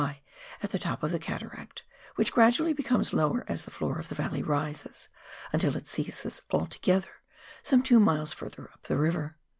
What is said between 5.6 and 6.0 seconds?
it